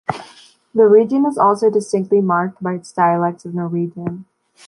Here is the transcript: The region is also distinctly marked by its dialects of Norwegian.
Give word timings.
The 0.73 0.85
region 0.87 1.27
is 1.27 1.37
also 1.37 1.69
distinctly 1.69 2.21
marked 2.21 2.63
by 2.63 2.73
its 2.73 2.91
dialects 2.91 3.45
of 3.45 3.53
Norwegian. 3.53 4.25